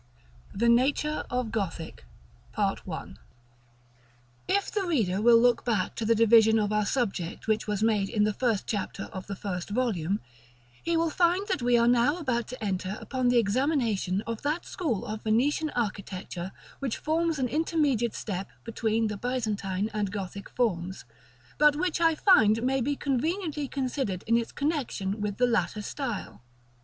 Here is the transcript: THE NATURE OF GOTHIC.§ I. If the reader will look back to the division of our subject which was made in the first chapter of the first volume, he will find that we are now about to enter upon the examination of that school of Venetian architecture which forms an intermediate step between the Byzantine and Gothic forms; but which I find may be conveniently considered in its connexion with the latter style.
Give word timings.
THE 0.51 0.67
NATURE 0.67 1.25
OF 1.29 1.51
GOTHIC.§ 1.51 2.05
I. 2.87 3.13
If 4.47 4.71
the 4.71 4.83
reader 4.87 5.21
will 5.21 5.37
look 5.37 5.63
back 5.63 5.93
to 5.97 6.05
the 6.05 6.15
division 6.15 6.57
of 6.57 6.73
our 6.73 6.87
subject 6.87 7.45
which 7.47 7.67
was 7.67 7.83
made 7.83 8.09
in 8.09 8.23
the 8.23 8.33
first 8.33 8.65
chapter 8.65 9.03
of 9.13 9.27
the 9.27 9.35
first 9.35 9.69
volume, 9.69 10.19
he 10.81 10.97
will 10.97 11.11
find 11.11 11.47
that 11.49 11.61
we 11.61 11.77
are 11.77 11.87
now 11.87 12.17
about 12.17 12.47
to 12.47 12.63
enter 12.63 12.97
upon 12.99 13.27
the 13.27 13.37
examination 13.37 14.21
of 14.25 14.41
that 14.41 14.65
school 14.65 15.05
of 15.05 15.21
Venetian 15.21 15.69
architecture 15.75 16.51
which 16.79 16.97
forms 16.97 17.37
an 17.37 17.47
intermediate 17.47 18.15
step 18.15 18.49
between 18.63 19.05
the 19.05 19.17
Byzantine 19.17 19.91
and 19.93 20.11
Gothic 20.11 20.49
forms; 20.49 21.05
but 21.59 21.75
which 21.75 22.01
I 22.01 22.15
find 22.15 22.63
may 22.63 22.81
be 22.81 22.95
conveniently 22.95 23.67
considered 23.67 24.23
in 24.25 24.35
its 24.35 24.51
connexion 24.51 25.21
with 25.21 25.37
the 25.37 25.45
latter 25.45 25.83
style. 25.83 26.41